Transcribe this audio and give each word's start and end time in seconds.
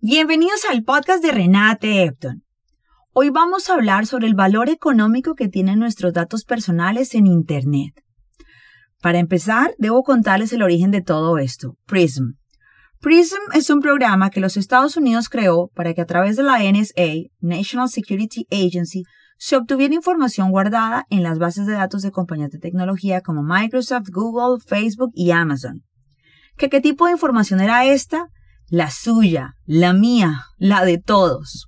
Bienvenidos 0.00 0.64
al 0.70 0.82
podcast 0.82 1.22
de 1.22 1.30
Renate 1.30 2.02
Epton. 2.02 2.44
Hoy 3.12 3.30
vamos 3.30 3.70
a 3.70 3.74
hablar 3.74 4.06
sobre 4.06 4.26
el 4.26 4.34
valor 4.34 4.68
económico 4.68 5.34
que 5.34 5.48
tienen 5.48 5.78
nuestros 5.78 6.12
datos 6.12 6.44
personales 6.44 7.14
en 7.14 7.26
Internet. 7.26 8.02
Para 9.00 9.18
empezar, 9.18 9.74
debo 9.78 10.02
contarles 10.02 10.52
el 10.52 10.62
origen 10.62 10.90
de 10.90 11.02
todo 11.02 11.38
esto, 11.38 11.76
PRISM. 11.86 12.34
PRISM 13.04 13.36
es 13.52 13.68
un 13.68 13.82
programa 13.82 14.30
que 14.30 14.40
los 14.40 14.56
Estados 14.56 14.96
Unidos 14.96 15.28
creó 15.28 15.70
para 15.74 15.92
que 15.92 16.00
a 16.00 16.06
través 16.06 16.36
de 16.36 16.42
la 16.42 16.60
NSA, 16.60 17.28
National 17.38 17.90
Security 17.90 18.46
Agency, 18.50 19.02
se 19.36 19.56
obtuviera 19.56 19.94
información 19.94 20.50
guardada 20.50 21.04
en 21.10 21.22
las 21.22 21.38
bases 21.38 21.66
de 21.66 21.74
datos 21.74 22.00
de 22.00 22.10
compañías 22.10 22.50
de 22.50 22.58
tecnología 22.58 23.20
como 23.20 23.42
Microsoft, 23.42 24.08
Google, 24.10 24.58
Facebook 24.66 25.10
y 25.12 25.32
Amazon. 25.32 25.82
¿Qué, 26.56 26.70
qué 26.70 26.80
tipo 26.80 27.04
de 27.04 27.12
información 27.12 27.60
era 27.60 27.84
esta? 27.84 28.28
la 28.68 28.90
suya, 28.90 29.52
la 29.66 29.92
mía, 29.92 30.46
la 30.56 30.86
de 30.86 30.96
todos. 30.96 31.66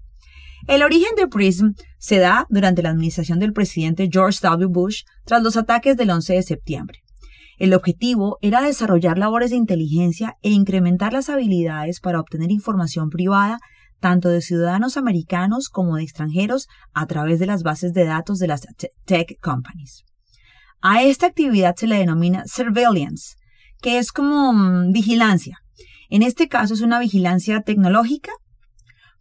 El 0.66 0.82
origen 0.82 1.14
de 1.16 1.28
PRISM 1.28 1.74
se 1.98 2.18
da 2.18 2.46
durante 2.48 2.82
la 2.82 2.88
administración 2.88 3.41
del 3.41 3.52
presidente 3.52 4.08
George 4.10 4.38
W. 4.41 4.68
Bush 4.68 5.02
tras 5.27 5.42
los 5.42 5.58
ataques 5.58 5.98
del 5.98 6.08
11 6.08 6.32
de 6.32 6.42
septiembre. 6.42 7.00
El 7.56 7.74
objetivo 7.74 8.38
era 8.42 8.60
desarrollar 8.60 9.19
labores 9.19 9.51
de 9.51 9.56
inteligencia 9.56 10.37
e 10.42 10.51
incrementar 10.51 11.12
las 11.12 11.30
habilidades 11.30 12.01
para 12.01 12.20
obtener 12.20 12.51
información 12.51 13.10
privada 13.10 13.59
tanto 13.98 14.28
de 14.28 14.42
ciudadanos 14.42 14.97
americanos 14.97 15.69
como 15.69 15.97
de 15.97 16.03
extranjeros 16.03 16.69
a 16.92 17.06
través 17.06 17.39
de 17.39 17.47
las 17.47 17.62
bases 17.62 17.92
de 17.92 18.05
datos 18.05 18.39
de 18.39 18.47
las 18.47 18.67
tech 19.06 19.41
companies. 19.41 20.05
A 20.83 21.03
esta 21.03 21.27
actividad 21.27 21.75
se 21.77 21.86
le 21.86 21.97
denomina 21.97 22.45
surveillance, 22.47 23.36
que 23.80 23.98
es 23.98 24.12
como 24.12 24.52
mm, 24.52 24.92
vigilancia, 24.92 25.58
en 26.08 26.23
este 26.23 26.48
caso 26.48 26.75
es 26.75 26.83
una 26.83 26.98
vigilancia 26.98 27.61
tecnológica. 27.62 28.30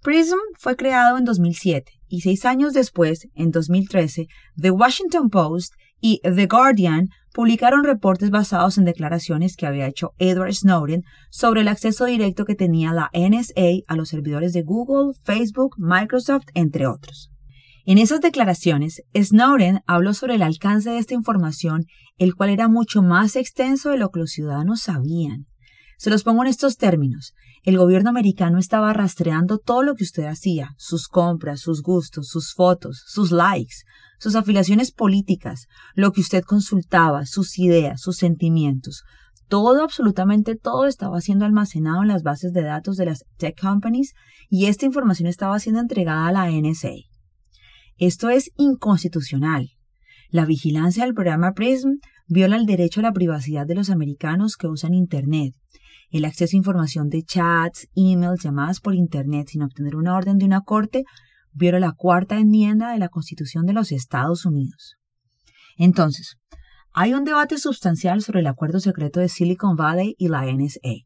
PRISM 0.02 0.38
fue 0.59 0.76
creado 0.76 1.18
en 1.18 1.26
2007 1.26 1.92
y 2.08 2.22
seis 2.22 2.46
años 2.46 2.74
después, 2.74 3.28
en 3.34 3.52
2013, 3.52 4.28
The 4.56 4.72
Washington 4.72 5.30
Post 5.30 5.74
y 6.00 6.20
The 6.22 6.46
Guardian 6.46 7.09
publicaron 7.36 7.83
reportes 7.83 8.30
basados 8.30 8.78
en 8.78 8.86
declaraciones 8.86 9.58
que 9.58 9.67
había 9.67 9.88
hecho 9.88 10.14
Edward 10.19 10.53
Snowden 10.53 11.03
sobre 11.30 11.61
el 11.61 11.67
acceso 11.67 12.05
directo 12.05 12.45
que 12.45 12.55
tenía 12.55 12.94
la 12.94 13.11
NSA 13.14 13.83
a 13.88 13.97
los 13.97 14.08
servidores 14.08 14.53
de 14.53 14.61
Google, 14.61 15.14
Facebook, 15.22 15.75
Microsoft, 15.78 16.45
entre 16.53 16.88
otros. 16.88 17.31
En 17.86 17.97
esas 17.97 18.22
declaraciones, 18.22 19.03
Snowden 19.13 19.81
habló 19.86 20.13
sobre 20.13 20.36
el 20.36 20.44
alcance 20.44 20.89
de 20.91 20.97
esta 20.97 21.13
información, 21.13 21.83
el 22.17 22.36
cual 22.36 22.52
era 22.52 22.69
mucho 22.69 23.02
más 23.02 23.36
extenso 23.36 23.89
de 23.89 23.97
lo 23.97 24.11
que 24.11 24.22
los 24.22 24.31
ciudadanos 24.31 24.83
sabían. 24.83 25.45
Se 25.97 26.09
los 26.09 26.23
pongo 26.23 26.44
en 26.44 26.47
estos 26.47 26.78
términos. 26.78 27.33
El 27.66 27.80
gobierno 27.80 28.12
americano 28.12 28.60
estaba 28.60 28.94
rastreando 28.94 29.58
todo 29.58 29.82
lo 29.82 29.96
que 29.96 30.04
usted 30.04 30.26
hacía, 30.26 30.76
sus 30.78 31.08
compras, 31.08 31.62
sus 31.62 31.82
gustos, 31.82 32.28
sus 32.28 32.54
fotos, 32.54 33.04
sus 33.08 33.32
likes, 33.32 33.78
sus 34.20 34.36
afiliaciones 34.36 34.92
políticas, 34.92 35.66
lo 35.96 36.12
que 36.12 36.22
usted 36.22 36.44
consultaba, 36.44 37.26
sus 37.26 37.58
ideas, 37.58 38.02
sus 38.02 38.18
sentimientos. 38.18 39.02
Todo, 39.48 39.84
absolutamente 39.84 40.56
todo 40.56 40.86
estaba 40.86 41.20
siendo 41.22 41.44
almacenado 41.44 42.04
en 42.04 42.10
las 42.10 42.22
bases 42.22 42.54
de 42.54 42.62
datos 42.62 42.98
de 42.98 43.08
las 43.08 43.26
tech 43.38 43.60
companies 43.60 44.14
y 44.48 44.68
esta 44.68 44.86
información 44.86 45.28
estaba 45.28 45.58
siendo 45.58 45.82
entregada 45.82 46.28
a 46.28 46.32
la 46.32 46.52
NSA. 46.52 46.94
Esto 47.98 48.30
es 48.30 48.52
inconstitucional. 48.58 49.72
La 50.30 50.46
vigilancia 50.46 51.04
del 51.04 51.16
programa 51.16 51.54
PRISM 51.54 51.98
viola 52.28 52.58
el 52.58 52.68
derecho 52.68 53.00
a 53.00 53.04
la 53.04 53.14
privacidad 53.14 53.66
de 53.66 53.74
los 53.74 53.90
americanos 53.90 54.56
que 54.56 54.68
usan 54.68 54.94
Internet 54.94 55.56
el 56.10 56.26
acceso 56.26 56.56
a 56.56 56.58
información 56.58 57.10
de 57.10 57.24
chats, 57.24 57.88
emails, 57.96 58.44
llamadas 58.44 58.80
por 58.80 58.96
Internet 58.96 59.48
sin 59.50 59.64
obtener 59.64 59.96
una 59.96 60.16
orden 60.16 60.38
de 60.38 60.46
una 60.46 60.62
corte, 60.62 61.04
viola 61.52 61.80
la 61.80 61.94
cuarta 61.94 62.38
enmienda 62.38 62.92
de 62.92 63.00
la 63.00 63.10
Constitución 63.10 63.66
de 63.66 63.74
los 63.74 63.92
Estados 63.92 64.46
Unidos. 64.46 64.96
Entonces, 65.78 66.38
hay 66.94 67.14
un 67.14 67.26
debate 67.26 67.58
sustancial 67.58 68.22
sobre 68.22 68.40
el 68.40 68.48
acuerdo 68.48 68.80
secreto 68.80 69.20
de 69.20 69.30
Silicon 69.30 69.76
Valley 69.76 70.16
y 70.18 70.30
la 70.30 70.46
NSA. 70.46 71.06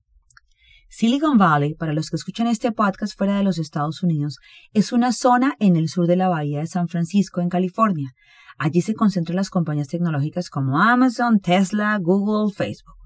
Silicon 0.88 1.38
Valley, 1.38 1.76
para 1.76 1.94
los 1.94 2.10
que 2.10 2.16
escuchan 2.16 2.48
este 2.48 2.72
podcast 2.72 3.18
fuera 3.18 3.38
de 3.38 3.44
los 3.44 3.60
Estados 3.60 4.04
Unidos, 4.04 4.38
es 4.74 4.92
una 4.92 5.14
zona 5.14 5.56
en 5.60 5.76
el 5.76 5.88
sur 5.88 6.08
de 6.08 6.16
la 6.16 6.30
bahía 6.30 6.60
de 6.60 6.68
San 6.68 6.88
Francisco, 6.88 7.42
en 7.42 7.50
California. 7.50 8.12
Allí 8.58 8.82
se 8.82 8.96
concentran 8.96 9.36
las 9.36 9.50
compañías 9.50 9.88
tecnológicas 9.88 10.50
como 10.50 10.82
Amazon, 10.82 11.40
Tesla, 11.40 11.98
Google, 12.02 12.54
Facebook. 12.54 12.99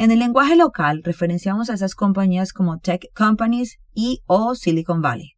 En 0.00 0.12
el 0.12 0.20
lenguaje 0.20 0.54
local 0.54 1.02
referenciamos 1.02 1.70
a 1.70 1.74
esas 1.74 1.96
compañías 1.96 2.52
como 2.52 2.78
tech 2.78 3.12
companies 3.16 3.80
y 3.92 4.20
o 4.26 4.54
Silicon 4.54 5.02
Valley. 5.02 5.32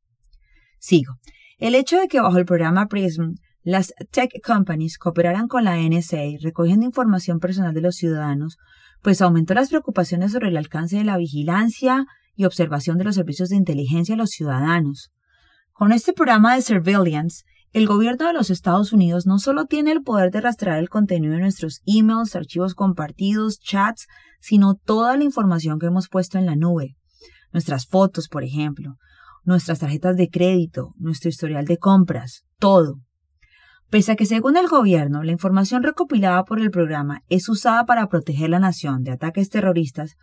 Sigo. 0.79 1.15
El 1.57 1.75
hecho 1.75 1.99
de 1.99 2.09
que 2.09 2.21
bajo 2.21 2.37
el 2.37 2.45
programa 2.45 2.87
PRISM 2.87 3.37
las 3.63 3.95
tech 4.11 4.31
companies 4.45 4.99
cooperaran 4.99 5.49
con 5.49 5.65
la 5.65 5.79
NSA 5.79 6.37
recogiendo 6.43 6.85
información 6.85 7.41
personal 7.41 7.73
de 7.73 7.81
los 7.81 7.97
ciudadanos, 7.97 8.59
pues 9.01 9.23
aumentó 9.23 9.55
las 9.55 9.71
preocupaciones 9.71 10.33
sobre 10.33 10.49
el 10.49 10.59
alcance 10.59 10.99
de 10.99 11.05
la 11.05 11.17
vigilancia 11.17 12.05
y 12.37 12.45
observación 12.45 12.99
de 12.99 13.05
los 13.05 13.15
servicios 13.15 13.49
de 13.49 13.57
inteligencia 13.57 14.15
a 14.15 14.19
los 14.19 14.29
ciudadanos. 14.29 15.11
Con 15.73 15.91
este 15.91 16.13
programa 16.13 16.55
de 16.55 16.61
surveillance, 16.61 17.45
el 17.73 17.87
gobierno 17.87 18.27
de 18.27 18.33
los 18.33 18.51
Estados 18.51 18.93
Unidos 18.93 19.27
no 19.27 19.39
solo 19.39 19.67
tiene 19.67 19.93
el 19.93 20.03
poder 20.03 20.31
de 20.33 20.41
rastrear 20.41 20.79
el 20.79 20.89
contenido 20.89 21.35
de 21.35 21.41
nuestros 21.41 21.83
emails, 21.87 22.35
archivos 22.35 22.75
compartidos, 22.75 23.61
chats, 23.61 24.09
sino 24.41 24.75
toda 24.75 25.17
la 25.17 25.25
información 25.25 25.79
que 25.79 25.87
hemos 25.87 26.09
puesto 26.09 26.37
en 26.37 26.47
la 26.47 26.57
nube. 26.57 26.97
Nuestras 27.53 27.87
fotos, 27.87 28.29
por 28.29 28.43
ejemplo, 28.43 28.97
nuestras 29.45 29.79
tarjetas 29.79 30.17
de 30.17 30.29
crédito, 30.29 30.95
nuestro 30.97 31.29
historial 31.29 31.65
de 31.65 31.79
compras, 31.79 32.43
todo. 32.59 33.01
Pese 33.89 34.13
a 34.13 34.17
que 34.17 34.27
según 34.27 34.57
el 34.57 34.69
gobierno, 34.69 35.23
la 35.23 35.33
información 35.33 35.83
recopilada 35.83 36.45
por 36.45 36.61
el 36.61 36.71
programa 36.71 37.23
es 37.29 37.49
usada 37.49 37.87
para 37.87 38.09
proteger 38.09 38.51
la 38.51 38.61
nación 38.61 39.03
de 39.03 39.13
ataques 39.13 39.49
terroristas, 39.49 40.17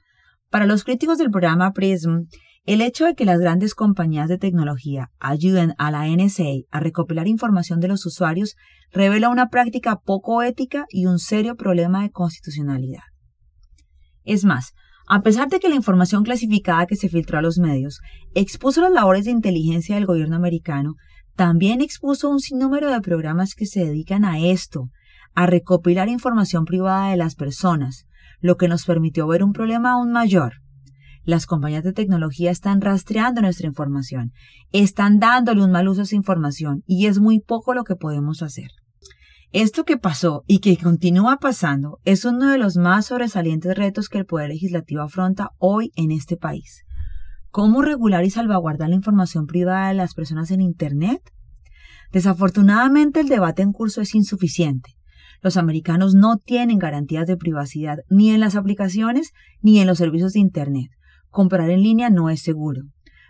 para 0.50 0.66
los 0.66 0.84
críticos 0.84 1.18
del 1.18 1.32
programa 1.32 1.72
PRISM, 1.72 2.28
el 2.68 2.82
hecho 2.82 3.06
de 3.06 3.16
que 3.16 3.24
las 3.24 3.40
grandes 3.40 3.74
compañías 3.74 4.28
de 4.28 4.38
tecnología 4.38 5.10
ayuden 5.20 5.74
a 5.78 5.90
la 5.90 6.06
NSA 6.06 6.66
a 6.70 6.82
recopilar 6.82 7.26
información 7.26 7.80
de 7.80 7.88
los 7.88 8.06
usuarios 8.06 8.58
revela 8.92 9.30
una 9.30 9.48
práctica 9.48 9.96
poco 9.96 10.44
ética 10.44 10.86
y 10.90 11.06
un 11.06 11.18
serio 11.18 11.56
problema 11.56 12.04
de 12.04 12.12
constitucionalidad. 12.12 13.04
Es 14.26 14.44
más, 14.44 14.74
a 15.08 15.22
pesar 15.22 15.48
de 15.48 15.62
que 15.62 15.70
la 15.70 15.76
información 15.76 16.26
clasificada 16.26 16.88
que 16.88 16.98
se 16.98 17.08
filtró 17.08 17.38
a 17.38 17.42
los 17.42 17.58
medios 17.58 18.02
expuso 18.36 18.82
las 18.82 18.92
labores 18.92 19.24
de 19.24 19.32
inteligencia 19.32 19.96
del 19.96 20.06
gobierno 20.06 20.36
americano, 20.36 20.96
también 21.38 21.80
expuso 21.80 22.30
un 22.30 22.42
sinnúmero 22.42 22.92
de 22.92 23.00
programas 23.00 23.56
que 23.56 23.66
se 23.66 23.86
dedican 23.86 24.26
a 24.26 24.40
esto, 24.42 24.90
a 25.34 25.46
recopilar 25.46 26.10
información 26.10 26.66
privada 26.66 27.12
de 27.12 27.18
las 27.18 27.36
personas, 27.36 28.08
lo 28.42 28.58
que 28.58 28.68
nos 28.68 28.84
permitió 28.84 29.26
ver 29.26 29.42
un 29.42 29.54
problema 29.54 29.94
aún 29.94 30.12
mayor, 30.12 30.56
las 31.28 31.46
compañías 31.46 31.84
de 31.84 31.92
tecnología 31.92 32.52
están 32.52 32.80
rastreando 32.80 33.42
nuestra 33.42 33.68
información, 33.68 34.32
están 34.72 35.20
dándole 35.20 35.62
un 35.62 35.72
mal 35.72 35.90
uso 35.90 36.00
a 36.00 36.04
esa 36.06 36.16
información 36.16 36.84
y 36.88 37.08
es 37.08 37.20
muy 37.20 37.42
poco 37.42 37.74
lo 37.74 37.84
que 37.84 37.98
podemos 37.98 38.42
hacer. 38.42 38.72
Esto 39.52 39.84
que 39.84 39.98
pasó 39.98 40.46
y 40.48 40.60
que 40.60 40.78
continúa 40.78 41.38
pasando 41.38 42.00
es 42.06 42.24
uno 42.24 42.50
de 42.50 42.58
los 42.58 42.78
más 42.78 43.08
sobresalientes 43.08 43.78
retos 43.78 44.08
que 44.08 44.20
el 44.20 44.26
Poder 44.26 44.50
Legislativo 44.50 45.02
afronta 45.02 45.52
hoy 45.58 45.92
en 45.98 46.12
este 46.12 46.38
país. 46.38 46.86
¿Cómo 47.52 47.82
regular 47.82 48.24
y 48.24 48.30
salvaguardar 48.30 48.88
la 48.88 48.96
información 48.96 49.48
privada 49.48 49.90
de 49.90 49.96
las 49.96 50.14
personas 50.14 50.50
en 50.52 50.62
Internet? 50.62 51.22
Desafortunadamente 52.14 53.20
el 53.20 53.28
debate 53.28 53.64
en 53.64 53.74
curso 53.74 54.00
es 54.00 54.16
insuficiente. 54.16 54.92
Los 55.42 55.58
americanos 55.58 56.16
no 56.16 56.38
tienen 56.38 56.80
garantías 56.80 57.28
de 57.28 57.36
privacidad 57.36 57.98
ni 58.10 58.32
en 58.32 58.40
las 58.40 58.56
aplicaciones 58.56 59.34
ni 59.62 59.82
en 59.82 59.88
los 59.88 59.98
servicios 59.98 60.32
de 60.32 60.40
Internet. 60.40 60.90
Comprar 61.38 61.70
en 61.70 61.84
línea 61.84 62.10
no 62.10 62.32
es 62.32 62.42
seguro. 62.42 62.82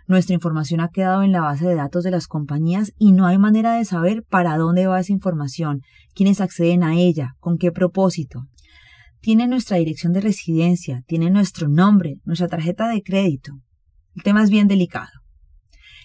Nuestra 0.06 0.32
información 0.32 0.80
ha 0.80 0.88
quedado 0.88 1.22
en 1.22 1.30
la 1.30 1.42
base 1.42 1.68
de 1.68 1.74
datos 1.74 2.04
de 2.04 2.10
las 2.10 2.26
compañías 2.26 2.94
y 2.96 3.12
no 3.12 3.26
hay 3.26 3.36
manera 3.36 3.74
de 3.74 3.84
saber 3.84 4.24
para 4.26 4.56
dónde 4.56 4.86
va 4.86 4.98
esa 4.98 5.12
información, 5.12 5.82
quiénes 6.14 6.40
acceden 6.40 6.84
a 6.84 6.94
ella, 6.94 7.34
con 7.38 7.58
qué 7.58 7.70
propósito. 7.70 8.46
Tiene 9.20 9.46
nuestra 9.46 9.76
dirección 9.76 10.14
de 10.14 10.22
residencia, 10.22 11.02
tiene 11.06 11.28
nuestro 11.28 11.68
nombre, 11.68 12.14
nuestra 12.24 12.48
tarjeta 12.48 12.88
de 12.88 13.02
crédito. 13.02 13.52
El 14.16 14.22
tema 14.22 14.42
es 14.42 14.48
bien 14.48 14.68
delicado. 14.68 15.12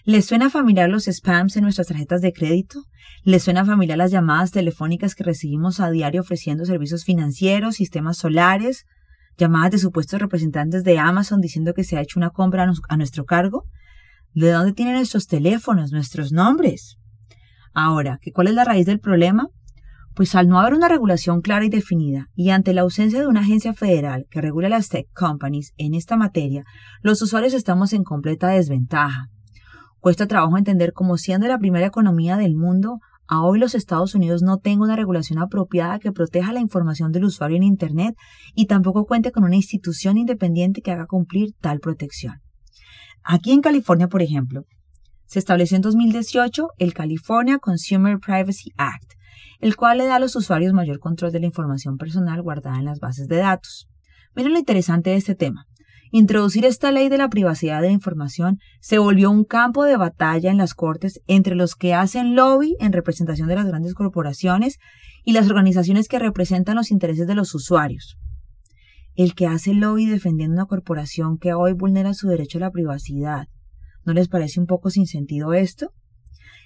¿Les 0.03 0.25
suena 0.25 0.50
familiar 0.50 0.89
los 0.89 1.05
spams 1.05 1.55
en 1.55 1.63
nuestras 1.63 1.88
tarjetas 1.88 2.19
de 2.19 2.33
crédito? 2.33 2.83
¿Les 3.23 3.44
suena 3.44 3.63
familiar 3.63 3.97
las 3.97 4.11
llamadas 4.11 4.51
telefónicas 4.51 5.15
que 5.15 5.23
recibimos 5.23 5.79
a 5.79 5.89
diario 5.89 6.19
ofreciendo 6.19 6.65
servicios 6.65 7.05
financieros, 7.05 7.75
sistemas 7.75 8.17
solares, 8.17 8.83
llamadas 9.38 9.71
de 9.71 9.77
supuestos 9.80 10.19
representantes 10.19 10.83
de 10.83 11.00
Amazon 11.00 11.41
diciendo 11.41 11.74
que 11.74 11.83
se 11.83 11.97
ha 11.97 12.01
hecho 12.01 12.19
una 12.19 12.30
compra 12.30 12.71
a 12.89 12.97
nuestro 12.97 13.25
cargo, 13.25 13.65
¿De 14.35 14.51
dónde 14.51 14.74
tienen 14.74 14.95
nuestros 14.95 15.27
teléfonos, 15.27 15.91
nuestros 15.91 16.31
nombres? 16.31 16.97
Ahora, 17.71 18.19
¿cuál 18.33 18.47
es 18.47 18.56
la 18.56 18.65
raíz 18.65 18.88
del 18.88 19.00
problema? 19.00 19.50
Pues 20.15 20.33
al 20.33 20.47
no 20.47 20.59
haber 20.59 20.74
una 20.74 20.88
regulación 20.88 21.41
clara 21.41 21.65
y 21.65 21.69
definida 21.69 22.30
y 22.33 22.50
ante 22.50 22.74
la 22.74 22.81
ausencia 22.81 23.19
de 23.19 23.27
una 23.27 23.41
agencia 23.41 23.74
federal 23.74 24.25
que 24.31 24.41
regule 24.41 24.69
las 24.69 24.89
tech 24.89 25.07
companies 25.13 25.74
en 25.77 25.94
esta 25.94 26.18
materia, 26.18 26.63
los 27.01 27.21
usuarios 27.21 27.53
estamos 27.53 27.94
en 27.94 28.03
completa 28.03 28.47
desventaja. 28.47 29.29
Cuesta 30.00 30.27
trabajo 30.27 30.57
entender 30.57 30.94
cómo 30.94 31.18
siendo 31.18 31.47
la 31.47 31.59
primera 31.59 31.86
economía 31.86 32.36
del 32.36 32.56
mundo, 32.56 33.00
hoy 33.41 33.59
los 33.59 33.75
Estados 33.75 34.15
Unidos 34.15 34.41
no 34.41 34.57
tenga 34.57 34.83
una 34.83 34.95
regulación 34.95 35.39
apropiada 35.39 36.00
que 36.00 36.12
proteja 36.12 36.53
la 36.53 36.59
información 36.59 37.12
del 37.12 37.25
usuario 37.25 37.57
en 37.57 37.63
Internet 37.63 38.15
y 38.53 38.65
tampoco 38.65 39.06
cuente 39.06 39.31
con 39.31 39.44
una 39.44 39.56
institución 39.56 40.18
independiente 40.18 40.81
que 40.81 40.91
haga 40.91 41.06
cumplir 41.06 41.53
tal 41.59 41.80
protección. 41.80 42.41
Aquí 43.24 43.51
en 43.51 43.62
California, 43.62 44.07
por 44.07 44.21
ejemplo, 44.21 44.63
se 45.25 45.39
estableció 45.39 45.75
en 45.77 45.81
2018 45.81 46.68
el 46.77 46.94
California 46.94 47.57
Consumer 47.57 48.19
Privacy 48.19 48.71
Act, 48.77 49.13
el 49.59 49.75
cual 49.75 49.97
le 49.97 50.06
da 50.06 50.18
a 50.18 50.19
los 50.19 50.36
usuarios 50.36 50.74
mayor 50.74 51.00
control 51.00 51.31
de 51.31 51.39
la 51.39 51.45
información 51.45 51.97
personal 51.97 52.41
guardada 52.41 52.77
en 52.77 52.86
las 52.86 53.00
bases 53.00 53.27
de 53.27 53.38
datos. 53.38 53.88
Miren 54.36 54.53
lo 54.53 54.59
interesante 54.59 55.12
de 55.12 55.15
este 55.15 55.36
tema. 55.36 55.65
Introducir 56.15 56.63
esta 56.63 56.92
ley 56.92 57.10
de 57.10 57.18
la 57.18 57.27
privacidad 57.27 57.81
de 57.81 57.88
la 57.88 57.94
información 57.94 58.60
se 58.80 59.00
volvió 59.00 59.31
un 59.31 59.45
campo 59.45 59.83
de 59.83 59.98
batalla 59.98 60.51
en 60.51 60.60
las 60.60 60.75
cortes 60.75 61.19
entre 61.25 61.56
los 61.56 61.74
que 61.74 61.95
hacen 61.95 62.36
lobby 62.36 62.75
en 62.80 62.94
representación 62.94 63.48
de 63.48 63.56
las 63.56 63.65
grandes 63.65 63.95
corporaciones 63.95 64.77
y 65.25 65.31
las 65.31 65.50
organizaciones 65.50 66.07
que 66.07 66.19
representan 66.19 66.75
los 66.75 66.92
intereses 66.92 67.25
de 67.25 67.33
los 67.33 67.56
usuarios. 67.56 68.19
El 69.15 69.33
que 69.33 69.48
hace 69.48 69.74
lobby 69.74 70.06
defendiendo 70.06 70.54
una 70.54 70.68
corporación 70.68 71.39
que 71.39 71.56
hoy 71.56 71.74
vulnera 71.74 72.13
su 72.13 72.27
derecho 72.27 72.60
a 72.60 72.62
la 72.62 72.69
privacidad. 72.69 73.48
¿No 74.06 74.13
les 74.13 74.27
parece 74.27 74.60
un 74.60 74.68
poco 74.68 74.92
sin 74.92 75.07
sentido 75.07 75.56
esto? 75.56 75.94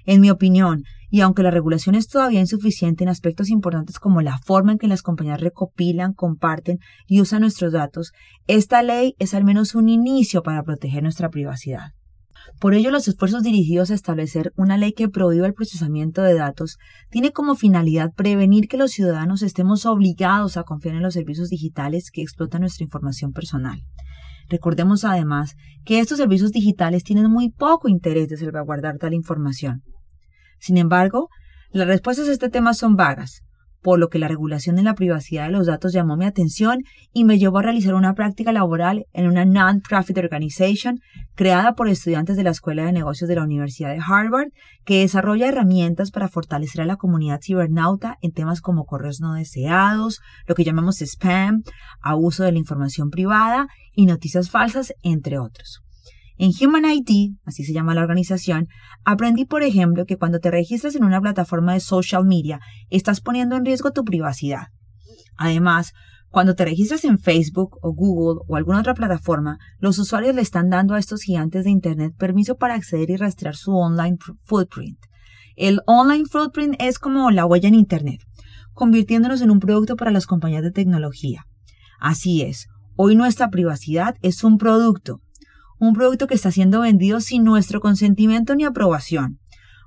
En 0.06 0.20
mi 0.20 0.30
opinión, 0.30 0.84
y 1.09 1.21
aunque 1.21 1.44
la 1.44 1.51
regulación 1.51 1.95
es 1.95 2.07
todavía 2.07 2.39
insuficiente 2.39 3.04
en 3.04 3.09
aspectos 3.09 3.50
importantes 3.50 4.00
como 4.00 4.21
la 4.21 4.38
forma 4.39 4.74
en 4.74 4.77
que 4.77 4.88
las 4.88 5.01
compañías 5.01 5.42
recopilan, 5.42 6.13
comparten 6.13 6.80
y 7.07 7.21
usan 7.21 7.42
nuestros 7.42 7.74
datos, 7.74 8.12
esta 8.48 8.83
ley 8.83 9.15
es 9.19 9.33
al 9.33 9.44
menos 9.44 9.75
un 9.75 9.89
inicio 9.89 10.44
para 10.44 10.63
proteger 10.63 11.04
nuestra 11.04 11.30
privacidad. 11.30 11.92
Por 12.59 12.74
ello, 12.74 12.92
los 12.92 13.07
esfuerzos 13.07 13.44
dirigidos 13.44 13.92
a 13.92 13.94
establecer 13.94 14.51
una 14.56 14.77
ley 14.77 14.94
que 14.94 15.09
prohíba 15.09 15.45
el 15.45 15.54
procesamiento 15.54 16.21
de 16.21 16.33
datos 16.33 16.77
tiene 17.10 17.31
como 17.31 17.56
finalidad 17.56 18.13
prevenir 18.15 18.68
que 18.68 18.77
los 18.77 18.92
ciudadanos 18.92 19.42
estemos 19.44 19.86
obligados 19.86 20.57
a 20.57 20.63
confiar 20.63 20.95
en 20.95 21.03
los 21.03 21.13
servicios 21.13 21.50
digitales 21.50 22.10
que 22.12 22.21
explotan 22.21 22.62
nuestra 22.62 22.83
información 22.83 23.31
personal. 23.31 23.83
Recordemos 24.50 25.03
además 25.03 25.56
que 25.83 26.00
estos 26.00 26.18
servicios 26.18 26.51
digitales 26.51 27.03
tienen 27.03 27.30
muy 27.30 27.50
poco 27.50 27.89
interés 27.89 28.30
de 28.30 28.38
salvaguardar 28.38 28.98
tal 28.98 29.13
información. 29.13 29.83
Sin 30.59 30.77
embargo, 30.77 31.30
las 31.71 31.88
respuestas 31.88 32.27
a 32.30 32.31
este 32.31 32.50
tema 32.50 32.74
son 32.74 32.95
vagas, 32.95 33.42
por 33.81 34.00
lo 34.00 34.09
que 34.09 34.19
la 34.19 34.27
regulación 34.27 34.75
de 34.75 34.83
la 34.83 34.95
privacidad 34.95 35.45
de 35.45 35.51
los 35.51 35.68
datos 35.68 35.94
llamó 35.94 36.18
mi 36.18 36.25
atención 36.25 36.80
y 37.13 37.24
me 37.24 37.38
llevó 37.39 37.59
a 37.59 37.62
realizar 37.62 37.94
una 37.94 38.15
práctica 38.15 38.51
laboral 38.51 39.06
en 39.13 39.27
una 39.27 39.45
non-profit 39.45 40.18
organization 40.18 41.00
creada 41.36 41.74
por 41.74 41.88
estudiantes 41.88 42.36
de 42.36 42.44
la 42.44 42.50
Escuela 42.50 42.86
de 42.86 42.92
Negocios 42.92 43.30
de 43.30 43.36
la 43.36 43.44
Universidad 43.44 43.92
de 43.94 44.01
Harvard 44.06 44.50
que 44.83 45.00
desarrolla 45.00 45.48
herramientas 45.48 46.12
para 46.12 46.27
fortalecer 46.27 46.81
a 46.81 46.86
la 46.86 46.98
comunidad 46.98 47.39
cibernauta 47.42 48.18
en 48.21 48.31
temas 48.31 48.60
como 48.60 48.86
correos 48.86 49.21
no 49.21 49.36
deseados, 49.36 50.19
lo 50.48 50.56
que 50.56 50.63
llamamos 50.63 51.01
spam, 51.01 51.63
abuso 52.01 52.44
de 52.44 52.51
la 52.51 52.60
información 52.60 53.10
privada 53.10 53.68
y 53.94 54.06
noticias 54.06 54.50
falsas, 54.50 54.94
entre 55.01 55.39
otros. 55.39 55.87
En 56.38 56.51
Human 56.62 56.86
ID, 56.86 57.36
así 57.45 57.63
se 57.63 57.74
llama 57.74 57.95
la 57.95 58.01
organización, 58.01 58.68
aprendí, 59.04 59.45
por 59.45 59.63
ejemplo, 59.63 60.06
que 60.06 60.18
cuando 60.18 60.39
te 60.39 60.51
registras 60.51 60.95
en 60.95 61.04
una 61.04 61.19
plataforma 61.19 61.74
de 61.74 61.80
social 61.80 62.25
media, 62.25 62.60
estás 62.89 63.22
poniendo 63.22 63.56
en 63.56 63.66
riesgo 63.66 63.92
tu 63.92 64.04
privacidad. 64.04 64.68
Además, 65.36 65.94
cuando 66.30 66.56
te 66.56 66.66
registras 66.66 67.06
en 67.06 67.18
Facebook 67.18 67.80
o 67.81 67.94
Google 67.94 68.42
o 68.48 68.56
alguna 68.56 68.81
otra 68.81 68.94
plataforma, 68.94 69.57
los 69.80 69.98
usuarios 69.98 70.36
le 70.36 70.42
están 70.42 70.69
dando 70.69 70.94
a 70.94 71.00
estos 71.00 71.22
gigantes 71.22 71.63
de 71.63 71.72
Internet 71.72 72.13
permiso 72.18 72.57
para 72.57 72.75
acceder 72.75 73.10
y 73.10 73.16
rastrear 73.16 73.56
su 73.56 73.75
online 73.75 74.18
footprint. 74.45 75.00
El 75.56 75.80
online 75.88 76.25
footprint 76.30 76.75
es 76.80 77.00
como 77.00 77.31
la 77.31 77.45
huella 77.45 77.69
en 77.69 77.75
Internet, 77.75 78.22
convirtiéndonos 78.74 79.42
en 79.42 79.50
un 79.50 79.60
producto 79.60 79.95
para 79.95 80.12
las 80.12 80.28
compañías 80.28 80.62
de 80.62 80.72
tecnología. 80.72 81.45
Así 82.00 82.44
es, 82.44 82.68
hoy 82.95 83.16
nuestra 83.16 83.50
privacidad 83.50 84.16
es 84.22 84.44
un 84.44 84.60
producto, 84.60 85.22
un 85.79 85.94
producto 85.94 86.27
que 86.27 86.35
está 86.35 86.51
siendo 86.51 86.81
vendido 86.81 87.19
sin 87.19 87.44
nuestro 87.44 87.79
consentimiento 87.79 88.56
ni 88.56 88.63
aprobación. 88.63 89.39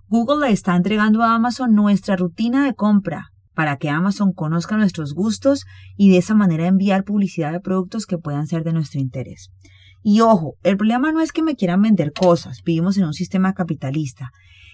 Google 0.08 0.46
le 0.46 0.52
está 0.52 0.74
entregando 0.76 1.22
a 1.22 1.34
Amazon 1.34 1.74
nuestra 1.74 2.16
rutina 2.16 2.64
de 2.64 2.74
compra 2.74 3.30
para 3.54 3.76
que 3.76 3.90
Amazon 3.90 4.32
conozca 4.32 4.76
nuestros 4.76 5.14
gustos 5.14 5.66
y 5.96 6.10
de 6.10 6.18
esa 6.18 6.34
manera 6.34 6.66
enviar 6.66 7.04
publicidad 7.04 7.52
de 7.52 7.60
productos 7.60 8.06
que 8.06 8.18
puedan 8.18 8.46
ser 8.46 8.64
de 8.64 8.72
nuestro 8.72 9.00
interés. 9.00 9.50
Y 10.02 10.20
ojo, 10.20 10.54
el 10.62 10.76
problema 10.76 11.12
no 11.12 11.20
es 11.20 11.32
que 11.32 11.42
me 11.42 11.56
quieran 11.56 11.82
vender 11.82 12.12
cosas, 12.12 12.62
vivimos 12.64 12.96
en 12.96 13.04
un 13.04 13.12
sistema 13.12 13.52
capitalista. 13.52 14.30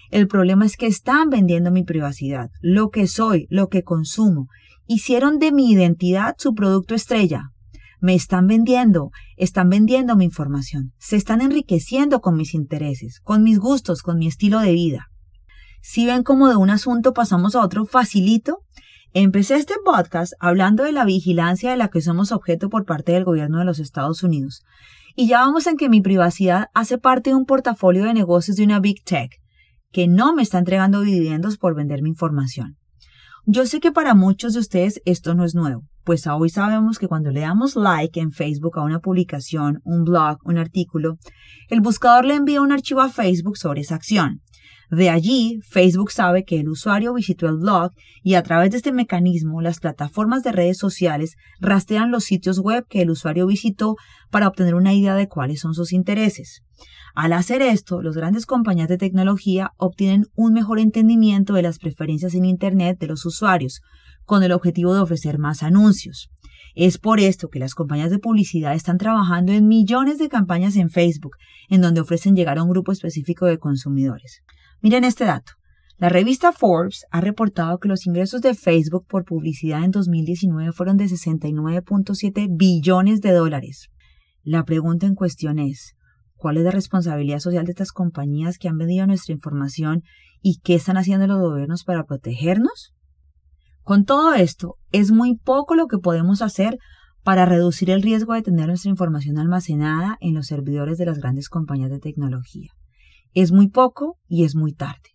El 0.09 0.27
problema 0.27 0.65
es 0.65 0.77
que 0.77 0.87
están 0.87 1.29
vendiendo 1.29 1.69
mi 1.69 1.83
privacidad, 1.83 2.49
lo 2.61 2.89
que 2.89 3.07
soy, 3.07 3.45
lo 3.49 3.67
que 3.67 3.83
consumo. 3.83 4.47
Hicieron 4.85 5.37
de 5.37 5.51
mi 5.51 5.69
identidad 5.69 6.35
su 6.37 6.53
producto 6.53 6.95
estrella, 6.95 7.51
me 7.99 8.15
están 8.15 8.47
vendiendo, 8.47 9.11
están 9.35 9.69
vendiendo 9.69 10.15
mi 10.15 10.25
información, 10.25 10.93
se 10.97 11.15
están 11.15 11.41
enriqueciendo 11.41 12.21
con 12.21 12.35
mis 12.35 12.53
intereses, 12.53 13.19
con 13.21 13.43
mis 13.43 13.59
gustos, 13.59 14.01
con 14.01 14.17
mi 14.17 14.27
estilo 14.27 14.59
de 14.59 14.73
vida. 14.73 15.07
Si 15.81 16.05
ven 16.05 16.23
cómo 16.23 16.49
de 16.49 16.55
un 16.55 16.69
asunto 16.69 17.13
pasamos 17.13 17.55
a 17.55 17.61
otro 17.61 17.85
facilito, 17.85 18.59
empecé 19.13 19.55
este 19.55 19.75
podcast 19.83 20.33
hablando 20.39 20.83
de 20.83 20.91
la 20.91 21.05
vigilancia 21.05 21.71
de 21.71 21.77
la 21.77 21.89
que 21.89 22.01
somos 22.01 22.31
objeto 22.31 22.69
por 22.69 22.85
parte 22.85 23.13
del 23.13 23.23
gobierno 23.23 23.59
de 23.59 23.65
los 23.65 23.79
Estados 23.79 24.23
Unidos. 24.23 24.63
Y 25.15 25.27
ya 25.27 25.39
vamos 25.39 25.65
en 25.65 25.77
que 25.77 25.89
mi 25.89 26.01
privacidad 26.01 26.67
hace 26.73 26.97
parte 26.97 27.31
de 27.31 27.35
un 27.35 27.45
portafolio 27.45 28.03
de 28.03 28.13
negocios 28.13 28.57
de 28.57 28.63
una 28.63 28.79
Big 28.79 29.03
Tech, 29.03 29.31
que 29.91 30.07
no 30.07 30.35
me 30.35 30.43
está 30.43 30.59
entregando 30.59 31.01
dividendos 31.01 31.57
por 31.57 31.75
vender 31.75 32.01
mi 32.01 32.09
información. 32.09 32.77
Yo 33.49 33.65
sé 33.65 33.79
que 33.79 33.93
para 33.93 34.13
muchos 34.13 34.51
de 34.55 34.59
ustedes 34.59 35.01
esto 35.05 35.33
no 35.33 35.45
es 35.45 35.55
nuevo, 35.55 35.83
pues 36.03 36.27
hoy 36.27 36.49
sabemos 36.49 36.99
que 36.99 37.07
cuando 37.07 37.31
le 37.31 37.39
damos 37.39 37.77
like 37.77 38.19
en 38.19 38.33
Facebook 38.33 38.77
a 38.77 38.83
una 38.83 38.99
publicación, 38.99 39.79
un 39.85 40.03
blog, 40.03 40.39
un 40.43 40.57
artículo, 40.57 41.17
el 41.69 41.79
buscador 41.79 42.25
le 42.25 42.33
envía 42.33 42.59
un 42.61 42.73
archivo 42.73 42.99
a 42.99 43.07
Facebook 43.07 43.55
sobre 43.57 43.79
esa 43.79 43.95
acción. 43.95 44.41
De 44.89 45.09
allí, 45.09 45.59
Facebook 45.63 46.11
sabe 46.11 46.45
que 46.45 46.61
el 46.61 46.69
usuario 46.69 47.13
visitó 47.13 47.47
el 47.47 47.57
blog 47.57 47.91
y 48.23 48.35
a 48.35 48.43
través 48.43 48.71
de 48.71 48.77
este 48.77 48.93
mecanismo, 48.93 49.61
las 49.61 49.79
plataformas 49.81 50.43
de 50.43 50.53
redes 50.53 50.77
sociales 50.77 51.35
rastrean 51.59 52.09
los 52.09 52.23
sitios 52.23 52.59
web 52.59 52.85
que 52.87 53.01
el 53.01 53.09
usuario 53.09 53.47
visitó 53.47 53.97
para 54.31 54.47
obtener 54.47 54.75
una 54.75 54.93
idea 54.93 55.15
de 55.15 55.27
cuáles 55.27 55.59
son 55.59 55.73
sus 55.73 55.91
intereses. 55.91 56.61
Al 57.15 57.33
hacer 57.33 57.61
esto, 57.61 58.01
las 58.01 58.15
grandes 58.15 58.45
compañías 58.45 58.87
de 58.87 58.97
tecnología 58.97 59.71
obtienen 59.75 60.27
un 60.35 60.53
mejor 60.53 60.79
entendimiento 60.79 61.53
de 61.53 61.63
las 61.63 61.79
preferencias 61.79 62.33
en 62.33 62.45
Internet 62.45 62.97
de 62.97 63.07
los 63.07 63.25
usuarios, 63.25 63.81
con 64.23 64.43
el 64.43 64.53
objetivo 64.53 64.93
de 64.93 65.01
ofrecer 65.01 65.37
más 65.37 65.63
anuncios. 65.63 66.29
Es 66.75 66.97
por 66.97 67.19
esto 67.19 67.49
que 67.49 67.59
las 67.59 67.73
compañías 67.73 68.11
de 68.11 68.19
publicidad 68.19 68.73
están 68.73 68.99
trabajando 68.99 69.51
en 69.51 69.67
millones 69.67 70.17
de 70.19 70.29
campañas 70.29 70.75
en 70.75 70.91
Facebook, 70.91 71.35
en 71.69 71.81
donde 71.81 72.01
ofrecen 72.01 72.35
llegar 72.35 72.57
a 72.57 72.63
un 72.63 72.69
grupo 72.69 72.91
específico 72.91 73.47
de 73.47 73.57
consumidores. 73.57 74.43
Miren 74.81 75.03
este 75.03 75.25
dato. 75.25 75.53
La 75.97 76.09
revista 76.09 76.51
Forbes 76.51 77.05
ha 77.09 77.21
reportado 77.21 77.79
que 77.79 77.87
los 77.87 78.05
ingresos 78.05 78.41
de 78.41 78.53
Facebook 78.53 79.07
por 79.07 79.25
publicidad 79.25 79.83
en 79.83 79.89
2019 79.89 80.71
fueron 80.71 80.97
de 80.97 81.05
69.7 81.05 82.47
billones 82.55 83.21
de 83.21 83.31
dólares. 83.31 83.89
La 84.43 84.63
pregunta 84.63 85.07
en 85.07 85.15
cuestión 85.15 85.57
es, 85.57 85.95
¿cuál 86.35 86.57
es 86.57 86.63
la 86.63 86.69
responsabilidad 86.69 87.39
social 87.39 87.65
de 87.65 87.71
estas 87.71 87.91
compañías 87.91 88.59
que 88.59 88.67
han 88.67 88.77
vendido 88.77 89.07
nuestra 89.07 89.33
información 89.33 90.03
y 90.43 90.59
qué 90.63 90.75
están 90.75 90.97
haciendo 90.97 91.25
los 91.25 91.39
gobiernos 91.39 91.83
para 91.83 92.05
protegernos? 92.05 92.93
Con 93.81 94.05
todo 94.05 94.35
esto, 94.35 94.75
es 94.91 95.11
muy 95.11 95.35
poco 95.37 95.73
lo 95.73 95.87
que 95.87 95.97
podemos 95.97 96.43
hacer 96.43 96.77
para 97.23 97.47
reducir 97.47 97.89
el 97.89 98.03
riesgo 98.03 98.35
de 98.35 98.43
tener 98.43 98.67
nuestra 98.67 98.91
información 98.91 99.39
almacenada 99.39 100.17
en 100.21 100.35
los 100.35 100.45
servidores 100.45 100.99
de 100.99 101.07
las 101.07 101.17
grandes 101.17 101.49
compañías 101.49 101.89
de 101.89 101.99
tecnología. 101.99 102.76
Es 103.39 103.51
muy 103.51 103.67
poco 103.67 104.17
y 104.27 104.45
es 104.45 104.55
muy 104.55 104.73
tarde. 104.73 105.11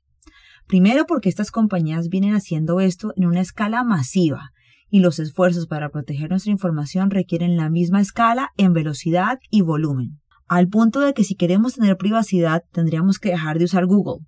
Primero 0.69 1.07
porque 1.07 1.29
estas 1.29 1.50
compañías 1.50 2.07
vienen 2.07 2.37
haciendo 2.37 2.79
esto 2.79 3.12
en 3.17 3.26
una 3.26 3.41
escala 3.41 3.83
masiva 3.83 4.50
y 4.88 5.00
los 5.00 5.19
esfuerzos 5.19 5.67
para 5.67 5.88
proteger 5.88 6.31
nuestra 6.31 6.52
información 6.52 7.11
requieren 7.11 7.57
la 7.57 7.69
misma 7.69 8.00
escala 8.00 8.50
en 8.57 8.75
velocidad 8.75 9.41
y 9.50 9.62
volumen. 9.62 10.21
Al 10.47 10.69
punto 10.69 11.00
de 11.00 11.14
que 11.14 11.25
si 11.25 11.35
queremos 11.35 11.75
tener 11.75 11.97
privacidad 11.97 12.62
tendríamos 12.71 13.19
que 13.19 13.31
dejar 13.31 13.59
de 13.59 13.64
usar 13.64 13.87
Google. 13.87 14.25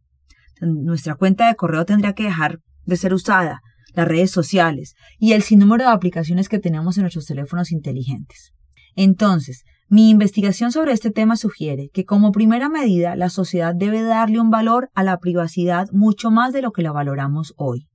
Nuestra 0.60 1.14
cuenta 1.14 1.46
de 1.46 1.54
correo 1.54 1.84
tendría 1.84 2.14
que 2.14 2.24
dejar 2.24 2.58
de 2.86 2.96
ser 2.96 3.14
usada 3.14 3.60
las 3.92 4.08
redes 4.08 4.32
sociales 4.32 4.96
y 5.20 5.34
el 5.34 5.42
sinnúmero 5.42 5.84
de 5.84 5.90
aplicaciones 5.90 6.48
que 6.48 6.58
tenemos 6.58 6.96
en 6.96 7.02
nuestros 7.02 7.26
teléfonos 7.26 7.70
inteligentes. 7.70 8.50
Entonces, 8.96 9.62
Mi 9.88 10.08
investigación 10.08 10.72
sobre 10.72 10.92
este 10.92 11.10
tema 11.10 11.36
sugiere 11.36 11.90
que 11.92 12.04
como 12.04 12.32
primera 12.32 12.70
medida 12.70 13.16
la 13.16 13.28
sociedad 13.28 13.74
debe 13.74 14.02
darle 14.02 14.40
un 14.40 14.50
valor 14.50 14.90
a 14.94 15.02
la 15.02 15.18
privacidad 15.18 15.88
mucho 15.92 16.30
más 16.30 16.52
de 16.54 16.62
lo 16.62 16.72
que 16.72 16.82
la 16.82 16.90
valoramos 16.90 17.52
hoy. 17.56 17.86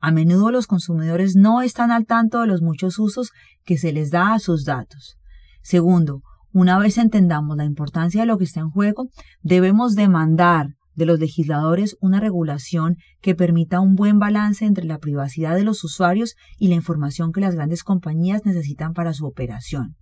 A 0.00 0.10
menudo 0.10 0.50
los 0.50 0.66
consumidores 0.66 1.34
no 1.34 1.62
están 1.62 1.90
al 1.90 2.04
tanto 2.04 2.40
de 2.40 2.48
los 2.48 2.60
muchos 2.60 2.98
usos 2.98 3.30
que 3.64 3.78
se 3.78 3.92
les 3.92 4.10
da 4.10 4.34
a 4.34 4.40
sus 4.40 4.64
datos. 4.64 5.16
Segundo, 5.62 6.20
una 6.52 6.78
vez 6.78 6.98
entendamos 6.98 7.56
la 7.56 7.64
importancia 7.64 8.20
de 8.20 8.26
lo 8.26 8.36
que 8.36 8.44
está 8.44 8.60
en 8.60 8.70
juego, 8.70 9.08
debemos 9.40 9.94
demandar 9.94 10.74
de 10.94 11.06
los 11.06 11.18
legisladores 11.18 11.96
una 12.00 12.20
regulación 12.20 12.96
que 13.22 13.34
permita 13.34 13.80
un 13.80 13.94
buen 13.94 14.18
balance 14.18 14.66
entre 14.66 14.84
la 14.84 14.98
privacidad 14.98 15.54
de 15.54 15.64
los 15.64 15.82
usuarios 15.82 16.34
y 16.58 16.68
la 16.68 16.74
información 16.74 17.32
que 17.32 17.40
las 17.40 17.54
grandes 17.54 17.84
compañías 17.84 18.44
necesitan 18.44 18.92
para 18.92 19.14
su 19.14 19.24
operación. 19.24 19.96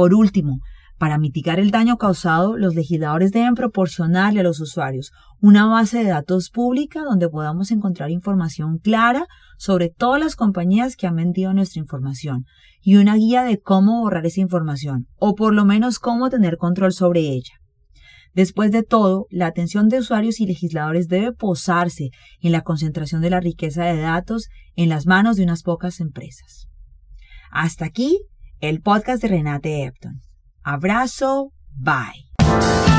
Por 0.00 0.14
último, 0.14 0.62
para 0.96 1.18
mitigar 1.18 1.60
el 1.60 1.70
daño 1.70 1.98
causado, 1.98 2.56
los 2.56 2.74
legisladores 2.74 3.32
deben 3.32 3.54
proporcionarle 3.54 4.40
a 4.40 4.42
los 4.42 4.58
usuarios 4.58 5.12
una 5.42 5.66
base 5.66 5.98
de 5.98 6.08
datos 6.08 6.48
pública 6.48 7.02
donde 7.02 7.28
podamos 7.28 7.70
encontrar 7.70 8.10
información 8.10 8.78
clara 8.78 9.26
sobre 9.58 9.90
todas 9.90 10.18
las 10.18 10.36
compañías 10.36 10.96
que 10.96 11.06
han 11.06 11.16
vendido 11.16 11.52
nuestra 11.52 11.80
información 11.80 12.46
y 12.80 12.96
una 12.96 13.16
guía 13.16 13.42
de 13.42 13.60
cómo 13.60 14.00
borrar 14.00 14.24
esa 14.24 14.40
información 14.40 15.06
o 15.18 15.34
por 15.34 15.52
lo 15.52 15.66
menos 15.66 15.98
cómo 15.98 16.30
tener 16.30 16.56
control 16.56 16.94
sobre 16.94 17.20
ella. 17.20 17.60
Después 18.32 18.72
de 18.72 18.82
todo, 18.82 19.26
la 19.28 19.48
atención 19.48 19.90
de 19.90 19.98
usuarios 19.98 20.40
y 20.40 20.46
legisladores 20.46 21.08
debe 21.08 21.34
posarse 21.34 22.08
en 22.40 22.52
la 22.52 22.62
concentración 22.62 23.20
de 23.20 23.28
la 23.28 23.40
riqueza 23.40 23.84
de 23.84 24.00
datos 24.00 24.48
en 24.76 24.88
las 24.88 25.04
manos 25.04 25.36
de 25.36 25.42
unas 25.42 25.62
pocas 25.62 26.00
empresas. 26.00 26.68
Hasta 27.50 27.84
aquí 27.84 28.18
el 28.60 28.82
podcast 28.82 29.22
de 29.22 29.28
Renate 29.28 29.84
Epton. 29.84 30.22
Abrazo, 30.62 31.52
bye. 31.74 32.89